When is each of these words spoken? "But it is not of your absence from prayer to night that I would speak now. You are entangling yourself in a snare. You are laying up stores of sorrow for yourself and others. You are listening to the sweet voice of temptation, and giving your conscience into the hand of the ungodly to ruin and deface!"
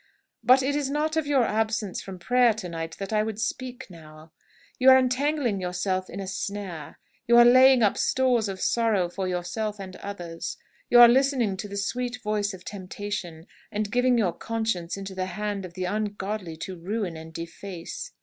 "But 0.43 0.63
it 0.63 0.75
is 0.75 0.89
not 0.89 1.15
of 1.15 1.27
your 1.27 1.43
absence 1.43 2.01
from 2.01 2.17
prayer 2.17 2.55
to 2.55 2.67
night 2.67 2.97
that 2.97 3.13
I 3.13 3.21
would 3.21 3.39
speak 3.39 3.85
now. 3.87 4.31
You 4.79 4.89
are 4.89 4.97
entangling 4.97 5.61
yourself 5.61 6.09
in 6.09 6.19
a 6.19 6.25
snare. 6.25 6.97
You 7.27 7.37
are 7.37 7.45
laying 7.45 7.83
up 7.83 7.99
stores 7.99 8.49
of 8.49 8.59
sorrow 8.59 9.09
for 9.09 9.27
yourself 9.27 9.79
and 9.79 9.95
others. 9.97 10.57
You 10.89 10.99
are 11.01 11.07
listening 11.07 11.55
to 11.57 11.67
the 11.67 11.77
sweet 11.77 12.19
voice 12.23 12.51
of 12.51 12.65
temptation, 12.65 13.45
and 13.71 13.91
giving 13.91 14.17
your 14.17 14.33
conscience 14.33 14.97
into 14.97 15.13
the 15.13 15.27
hand 15.27 15.65
of 15.65 15.75
the 15.75 15.85
ungodly 15.85 16.57
to 16.61 16.75
ruin 16.75 17.15
and 17.15 17.31
deface!" 17.31 18.11